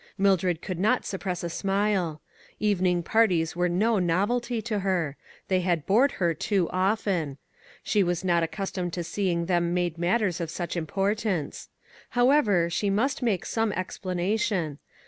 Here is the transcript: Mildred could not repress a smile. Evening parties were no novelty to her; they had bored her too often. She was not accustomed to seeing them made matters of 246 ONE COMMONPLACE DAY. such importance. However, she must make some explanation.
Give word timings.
Mildred 0.17 0.63
could 0.63 0.79
not 0.79 1.07
repress 1.13 1.43
a 1.43 1.49
smile. 1.51 2.23
Evening 2.59 3.03
parties 3.03 3.55
were 3.55 3.69
no 3.69 3.99
novelty 3.99 4.59
to 4.63 4.79
her; 4.79 5.15
they 5.47 5.61
had 5.61 5.85
bored 5.85 6.13
her 6.13 6.33
too 6.33 6.67
often. 6.71 7.37
She 7.83 8.01
was 8.01 8.23
not 8.23 8.41
accustomed 8.41 8.93
to 8.93 9.03
seeing 9.03 9.45
them 9.45 9.75
made 9.75 9.99
matters 9.99 10.41
of 10.41 10.51
246 10.51 10.57
ONE 10.57 10.87
COMMONPLACE 10.87 11.23
DAY. 11.23 11.29
such 11.53 11.69
importance. 11.69 11.69
However, 12.49 12.67
she 12.71 12.89
must 12.89 13.21
make 13.21 13.45
some 13.45 13.71
explanation. 13.73 14.79